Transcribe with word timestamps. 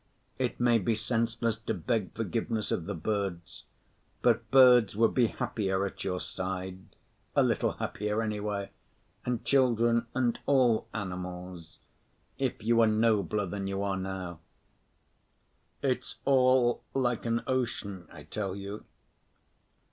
It 0.39 0.59
may 0.59 0.79
be 0.79 0.95
senseless 0.95 1.59
to 1.59 1.75
beg 1.75 2.15
forgiveness 2.15 2.71
of 2.71 2.85
the 2.87 2.95
birds, 2.95 3.65
but 4.23 4.49
birds 4.49 4.95
would 4.95 5.13
be 5.13 5.27
happier 5.27 5.85
at 5.85 6.03
your 6.03 6.19
side—a 6.19 7.43
little 7.43 7.73
happier, 7.73 8.23
anyway—and 8.23 9.45
children 9.45 10.07
and 10.15 10.39
all 10.47 10.87
animals, 10.91 11.81
if 12.39 12.63
you 12.63 12.77
were 12.77 12.87
nobler 12.87 13.45
than 13.45 13.67
you 13.67 13.83
are 13.83 13.95
now. 13.97 14.39
It's 15.83 16.15
all 16.25 16.81
like 16.95 17.27
an 17.27 17.43
ocean, 17.45 18.07
I 18.11 18.23
tell 18.23 18.55
you. 18.55 18.83